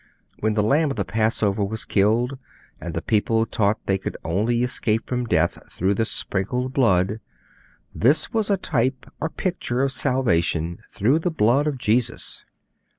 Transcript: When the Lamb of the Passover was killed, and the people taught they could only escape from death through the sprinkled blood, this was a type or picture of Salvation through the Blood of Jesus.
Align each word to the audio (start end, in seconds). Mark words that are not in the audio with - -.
When 0.39 0.55
the 0.55 0.63
Lamb 0.63 0.89
of 0.89 0.97
the 0.97 1.05
Passover 1.05 1.63
was 1.63 1.85
killed, 1.85 2.39
and 2.79 2.95
the 2.95 3.03
people 3.03 3.45
taught 3.45 3.85
they 3.85 3.99
could 3.99 4.17
only 4.25 4.63
escape 4.63 5.05
from 5.07 5.25
death 5.27 5.59
through 5.71 5.93
the 5.93 6.05
sprinkled 6.05 6.73
blood, 6.73 7.19
this 7.93 8.33
was 8.33 8.49
a 8.49 8.57
type 8.57 9.05
or 9.19 9.29
picture 9.29 9.83
of 9.83 9.91
Salvation 9.91 10.79
through 10.89 11.19
the 11.19 11.29
Blood 11.29 11.67
of 11.67 11.77
Jesus. 11.77 12.43